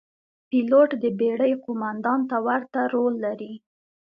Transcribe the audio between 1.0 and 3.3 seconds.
د بېړۍ قوماندان ته ورته رول